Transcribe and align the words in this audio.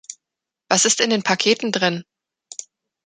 Was 0.67 0.85
ist 0.85 0.99
in 0.99 1.11
den 1.11 1.21
Paketen 1.21 1.71
drin? 1.71 2.03